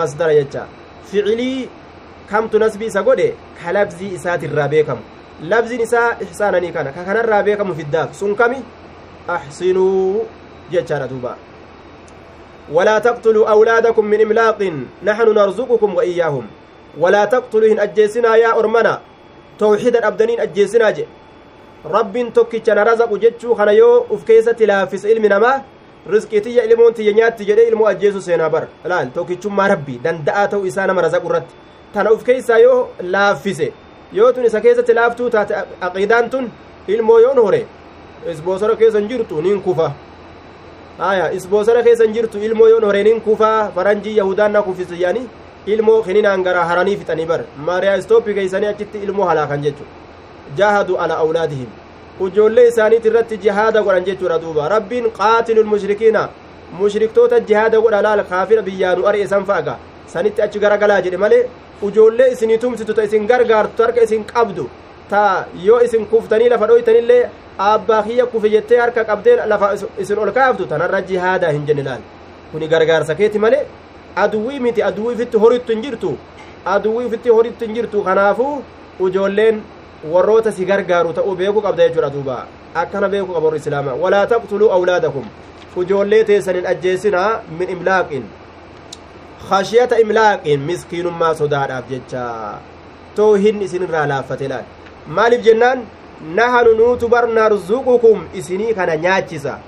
[0.00, 0.66] masdara jecha
[1.10, 1.68] ficilii
[2.30, 3.28] kamtu nasbii isa godhe
[3.60, 6.92] ka labzii isaati irraa beekamu labziin isaa ihsaananii kana.
[6.92, 8.14] Ka kanarraa beekamu fiddaaf.
[8.14, 8.62] Sun kami?
[9.28, 10.24] أحسنوا
[10.72, 11.36] جتشارة دوبا
[12.72, 14.60] ولا تقتلوا أولادكم من إملاق
[15.04, 16.46] نحن نرزقكم وإياهم
[16.98, 19.00] ولا تقتلوا إن أجيسنا يا أرمنا
[19.58, 21.04] توحيدا أبدانين أجيسنا جي
[21.84, 25.62] رب توكي كان رزق جتشو خنا يو أفكيسة لافس علم نما
[26.08, 30.24] رزقتي يا إلمون تي نيات تجري إلمو أجيسو سينا بر الآن توكي تشم ربي دان
[30.24, 31.48] دعاتو إسانا مرزق رت
[31.94, 36.50] تنا أفكيسة يو لافسه yoo tun isa keessatti laaftuu taate aqiidaan tun
[36.88, 37.66] ilmoo yoon hore
[38.32, 39.92] isboosara keessan jirtu nin kufa
[40.98, 45.28] aya isboosara keessan jirtu ilmoo yoon hore nin kufa faranjii yahudaan na kufisiyani
[45.66, 49.84] ilmoo kininaan gara haranii fixanii bar maariyaa istooppii keeysanii achitti ilmoo halaakan jechu
[50.56, 51.68] jaahadu ala awlaadihim
[52.26, 56.28] ujoollee isaaniit irratti jihaada godhan jechuudha duuba rabbiin qaatilu lmushrikiina
[56.80, 59.76] mushriktoota jihaada godha laal kaafira biyyaanu ari'e san fa'aga
[60.12, 61.42] sanitti achi garagalaa jedhe malee
[61.88, 64.64] ujoollee isinii tumsitu ta isin gargaartu harka isin qabdu
[65.10, 65.22] ta
[65.66, 67.22] yoo isin kuftanii lafa dhoytanillee
[67.70, 69.68] abbaa kiyya kufe jettee harka qabdee lafa
[70.04, 72.02] isin ol kaaftu tanarra jihaadaa hin jenne laal
[72.52, 73.62] kuni gargaarsa keeti malee
[74.24, 76.12] aduwwii miti aduwwii ifitti horittu hin jirtu
[76.74, 78.54] aduwwii ifitti horittu hin jirtu kanaafuu
[79.06, 79.60] ujoolleen
[80.12, 82.36] warroota si gargaaru ta'uu beekuu qabda jechuudha duuba
[82.82, 85.24] akkana beekuu qaba warri islaamaa walaa taqtuluu awlaadakum
[85.82, 88.24] ujoollee teessan hin ajjeesinaa min imlaaqin
[89.46, 92.24] khashiyata imlaaqin miskiinummaa sodaadhaaf jecha
[93.16, 94.66] too hin isinirraa laaffate laal
[95.18, 95.84] maaliif jennaan
[96.38, 99.58] nahanu nuutu bar narzuqukum isinii kana nyaachisa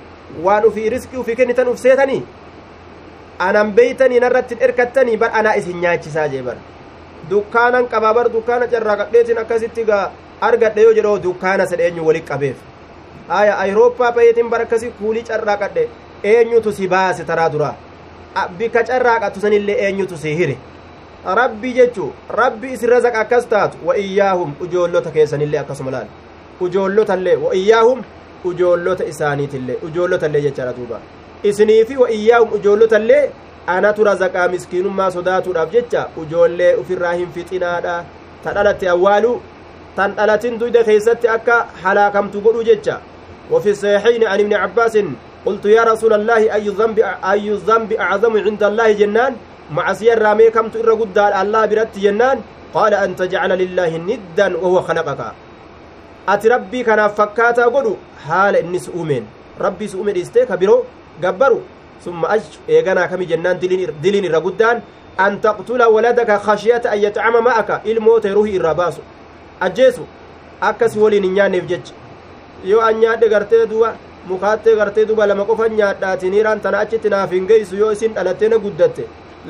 [0.47, 2.23] waan ufii riskii ufii kennitan uf seetanii
[3.49, 6.57] anan beeytanii narratti erkattanii bar anaa isin nyaachisaa jee bar
[7.31, 10.03] dukkaanan qabaa bar dukkaana carraaqadheetin akkasitti gaa
[10.49, 12.57] argadhe yoo jedhoo dukkaana sedhe eenyu walit qabeef
[13.39, 15.89] aya ayirooppaa payeetin bar akkasi kuulii carraaqadhe
[16.35, 17.71] eenyutu si baase taraa dura
[18.58, 20.58] bika carraaqattu sanillee eenyutu si hire
[21.40, 26.08] rabbi jechu rabbi isin razaq akkas taatu wa iyyaahum ujoollota keessanillee akkasuma laal
[26.68, 28.04] ujoollotallee wa iyyaahum
[28.52, 31.00] ujoollota isaaniitillee ujoollotallee jechaadha duuba
[31.44, 33.24] isinii fi wa iyyaahum ujoollotallee
[33.78, 37.98] anatu razaqaa miskiinummaa sodaatuudhaaf jecha ujoollee ufirraa hin fixinaadha
[38.44, 39.42] ta dhalatti awwaaluu
[39.96, 43.02] tan dhalatin duyda keessatti akka halaakamtu godhu jecha
[43.52, 44.98] وفي الصحيحين عن ابن عباس
[45.47, 49.33] قلت يا رسول الله أي الذنب أي الذنب أعظم عند الله جنان؟
[49.71, 52.39] معصية رامي كم تئر قد الله برت جنان؟
[52.75, 55.21] قال أن تجعل لله ندا وهو خلقك
[56.29, 57.97] أتي ربي كان فكاتا قدو
[58.29, 59.25] حال إنس أومين
[59.61, 60.85] ربي سؤمن إستيك برو
[61.25, 61.61] قبرو.
[62.05, 64.81] ثم أج إيغانا كمي جنان دلين, دلين الرقدان
[65.21, 67.83] أن تقتل ولدك خشية أن يتعم معك.
[67.87, 69.03] إلموت روحي الرباسو
[69.63, 70.05] أجيسو.
[70.63, 71.87] أكس ولي نيان نفجج
[72.65, 73.95] yoo an nyaadhe gartee du'a
[74.29, 78.49] mukaattee gartee duba lama qofan nyaadhaati niiraan tana achitti naaf hin geessu yoo isin dhalattee
[78.53, 79.03] na guddatte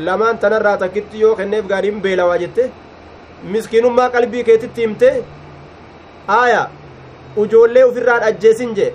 [0.07, 2.71] lamaan tanarraa takkitti yoo kenneef gaariin beelawaa jette
[3.53, 5.13] miskiinummaa qalbii keetitti himte
[6.41, 6.65] aaya
[7.45, 8.93] ujoollee ufirraan ajjeesin jee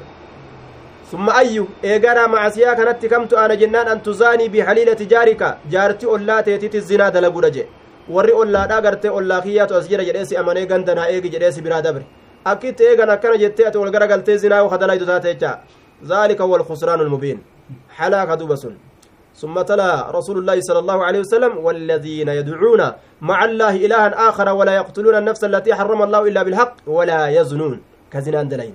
[1.14, 7.10] أي إيجانا معسيا كانت كمت أنا جنان أن تزاني بحليلة جارك جارتي أولا تيتي الزنا
[7.10, 7.66] دلقو رجي
[8.10, 12.04] warri ollaadhaa gartee ollaa kiyyaatu as jira jedheesi amanee gandanaa eegi jedheesi biraa dabre
[12.52, 15.52] akkitti eegan akkana jettee ati ol gara galtee zinaa yoo kadalaytu taate jecha
[16.04, 17.40] ذلك هو الخسران المبين
[17.90, 18.68] حلاك دوبس
[19.36, 22.82] ثم تلا رسول الله صلى الله عليه وسلم والذين يدعون
[23.22, 27.82] مع الله إلها آخر ولا يقتلون النفس التي حرم الله إلا بالحق ولا يزنون
[28.12, 28.74] كزنان دلين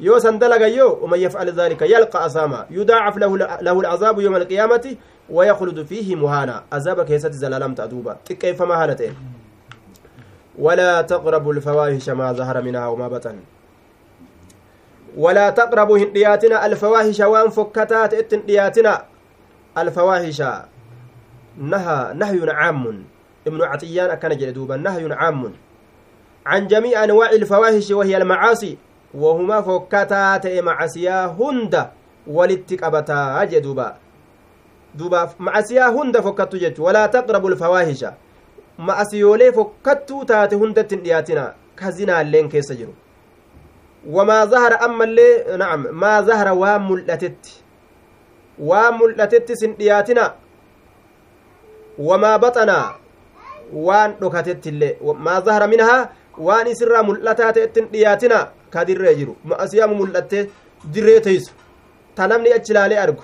[0.00, 4.96] yoo san dalagayyoo ومن يفعل ذلك يلقى أساما يضاعف له, له العذاب يوم القيامة
[5.30, 9.14] ويخلد فيه مهانا عذاب كيسة زلالم تأدوبا كيف ما هالتين
[10.58, 13.36] ولا تقربوا الفواحش ما ظهر منها وما بطن.
[15.16, 19.04] ولا تقربوا هندياتنا الفواحش وان فكتات اتندياتنا
[19.78, 20.42] الفواحش.
[21.58, 23.04] نهى نهي عام.
[23.46, 24.76] ابن عطيان أكن جلدوبا.
[24.76, 25.52] نهي عام.
[26.46, 28.78] عن جميع أنواع الفواحش وهي المعاصي.
[29.14, 31.90] wahuma fokkataa ta'e macasiyaa hunda
[32.26, 33.96] walitti qabataa jee duuba
[34.94, 36.56] duuba macasiyaa hunda fokkattu
[38.86, 41.44] ma'asiyoolee fokkattuu taate hundatti hin dhiyaatina
[41.78, 42.94] ka zinaalleen keessa jiru.
[44.16, 47.52] Wamaa zahara ammallee nacam maa zahara waan mul'atetti.
[48.68, 50.24] Waan mul'atetti sin dhiyaatina?
[52.08, 52.94] Wamaa baxanaa?
[53.72, 54.96] Waan dhokatetti illee.
[55.26, 56.08] Maa zahara minhaa?
[56.46, 58.38] Waan isirraa mul'ataa ta'ettin dhiyaatina
[58.70, 59.36] ka dirree jiru.
[59.44, 60.44] Ma'asiyaamu mul'attee
[60.94, 61.52] dirree teeysu
[62.14, 63.22] ta namni achi ilaalee argu.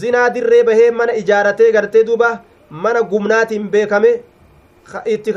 [0.00, 2.40] Zinaa dirree bahee mana ijaaratee gartee duuba?
[2.70, 4.10] Mana gumnaatiin beekame
[5.14, 5.32] itti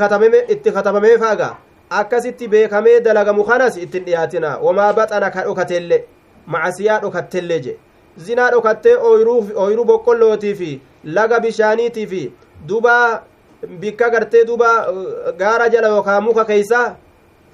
[0.72, 1.56] katabamee faaga
[1.90, 6.04] akkasitti beekamee dalagamu kanas ittin dhiyaatina wamaa baxana ka dhokateelle
[6.46, 7.76] macasiyaa dhokatteellee je
[8.26, 10.70] zinaa dhokattee ooyruu boqqollootii fi
[11.04, 12.22] laga bishaaniitii fi
[12.68, 12.94] duuba
[13.80, 14.70] bikka gartee duuba
[15.38, 16.96] gaara jala yookaan muka keeysaa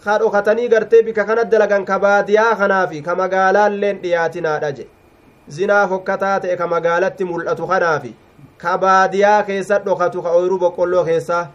[0.04, 4.88] ka dhokatanii gartee bika kanat dalagan ka baadiyaa kanaafi ka magaalaalleen dhiyaatinaadha je
[5.56, 8.16] zinaa fokkataa ta'e ka magaalatti mul'atu kanaafi
[8.62, 11.46] ka baadiyaa keessa dhokatu ka ooyruu boqqolloo keessaa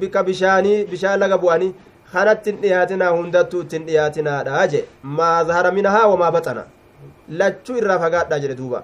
[0.00, 1.74] bika bishaanii bishaan laga bu'anii
[2.12, 4.86] kanatti hin dhiyaatinaa hundattuu ittiin dhiyaatinaadha je
[5.18, 6.64] maa zahara minahaa wamaa baxana
[7.42, 8.82] lachuu irraa fagaadha jedhe duuba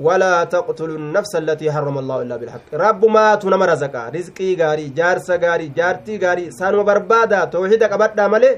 [0.00, 5.30] ولا تقتلوا النفس التي حرم الله الا بالحق رب ما تنم رزقا رزقي غاري جارس
[5.30, 8.50] غاري جارتي غاري سانو بربادا توحيد قبدا ملي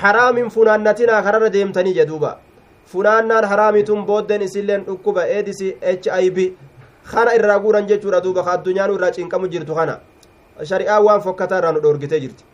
[0.00, 2.32] حرام فنانتنا خرر ديمتني جدوبا
[2.92, 6.46] فنانان حرامتم بودن اسلن دكوبا ايدسي اتش اي بي
[7.10, 9.94] خنا irraa guuran jechuudha duuba ka addunyaan irraa cinqamu jirtu kana
[11.06, 12.44] waan fokkataa irraa nu dhoorgitee jirti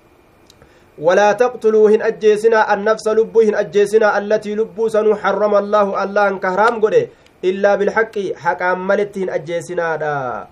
[0.99, 6.37] ولا تقتلوا هن أجيسنا النفس لبو هن أجيسنا التي لبو سنو حرم الله الله أن
[6.39, 6.77] كهرام
[9.21, 10.47] hin ajjeesinaadha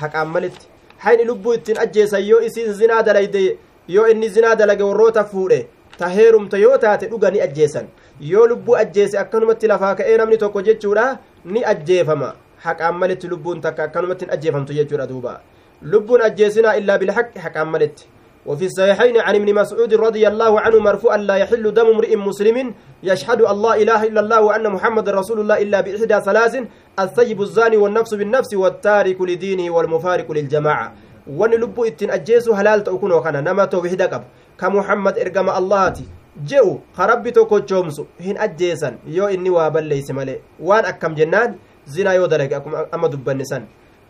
[0.00, 0.66] haqaan malitti
[1.04, 5.58] hayni lubbuu ittiin ajjeesan yoo isiin zinaa dalayde yoo inni zinaa dalage warroota fuudhe
[5.98, 7.86] ta heerumte yoo taate dhuga ni ajjeesan
[8.32, 11.06] yoo lubbuu ajjeese akkanumatti lafaa ka'ee namni tokko jechuudha
[11.44, 12.28] ni ajjeefama
[12.66, 15.40] haqaan malitti lubbuun takka akkanumatti hin ajjeefamtu jechuudha duuba
[15.82, 18.06] lubbuun ajjeesinaa illaa bilhaqqi haqaan malitti
[18.48, 23.40] وفي الصحيحين عن ابن مسعود رضي الله عنه مرفوعا لا يحل دم امرئ مسلم يشهد
[23.40, 26.54] لا إله إلا الله وأن محمد رسول الله إلا بإحدى ثلاث
[26.98, 30.92] الثيب الزاني والنفس بالنفس والتارك لدينه والمفارق للجماعة.
[31.28, 34.22] وان لبو إتن أجيسو هلال تأكون وكان نما توبه دقب.
[34.60, 36.04] كمحمد إرقم اللهاتي.
[36.46, 41.54] جئوا خربي توكو جومسو هن أجيسا يو إني وابل ليس مالي وان أكم جنان
[41.86, 42.52] زنا يو دلق.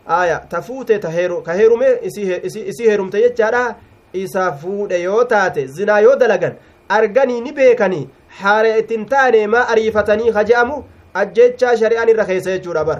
[0.09, 3.75] aya ta fuute ta heeru ka heerume isii heerumte jechaadha.
[4.13, 6.53] Isa fuudhe yoo taate zinaa yoo dalagan
[6.89, 8.07] arganii ni beekanii
[8.41, 10.77] haara ittin taane maa ariifatanii ha je'amu
[11.21, 12.97] ajjechaa shari'aan irra keessa jechuudha bar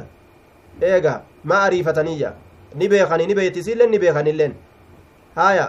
[0.92, 2.32] eega maa ariifataniyya
[2.76, 4.54] ni beekanii ni beektisiilleen ni beekanilleen.
[5.36, 5.66] Haya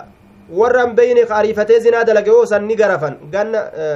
[0.61, 3.89] warran beyne ka ariifatee zinaa dalage yoo san ni garafan ganna e,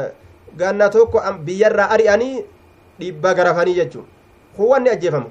[0.56, 2.44] ganna tokko biyyarraa ari'anii
[3.00, 4.04] dhibba garafanii yechuu
[4.56, 5.30] kun wanni ajjeefamu.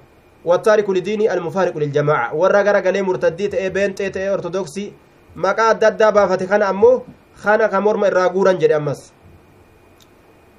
[1.80, 4.94] Liljamaaca warra gara galee murtaddii ta'ee beenxee ta'ee ortodoksii
[5.36, 7.04] maqaa adda addaa baafate kana ammoo
[7.44, 9.14] kana ka morma irraa guuran jedhe ammas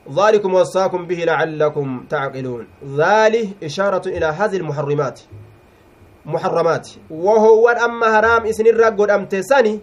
[0.04, 2.66] ذلكم وصاكم به لعلكم تعقلون
[2.96, 5.20] ذلك إشارة إلى هذه المحرمات
[6.26, 9.80] محرمات وهو أما حرام إسن الرقود أم تساني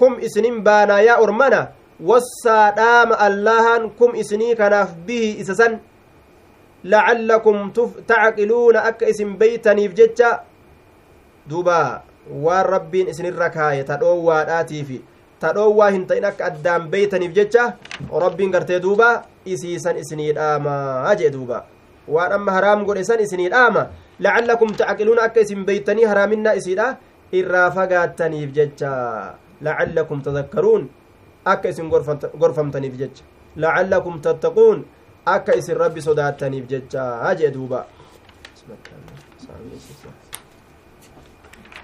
[0.00, 5.78] كم إسنين بانا يا أرمنا والسادام اللهن كم إسني كناف به إسسن
[6.84, 7.56] لعلكم
[8.08, 10.30] تعقلون إسن بيتني في جتة
[11.48, 14.96] دوبا waan rabbiin isinirra kaaye ta dhoowwaadhaatii fi
[15.40, 17.64] tadhoowwaa hin ta'in akka addaan beeytaniif jecha
[18.24, 19.08] rabbiin gartee duuba
[19.44, 21.64] isiisan isinii dhaamaa jee duuba
[22.08, 23.86] waan amma haraam godhe san isinii dhaama
[24.26, 26.88] lacallakum tacqiluuna akka isin beeytanii haraaminaa isiidha
[27.40, 28.92] irraa fagaattaniif jecha
[29.68, 30.88] lacallakum tadakkaruun
[31.44, 33.24] akka isin gorfamtaniif jecha
[33.56, 34.84] lacallakum tattaquun
[35.26, 37.86] akka isin rabbi sodaattaniif jecha jee duuba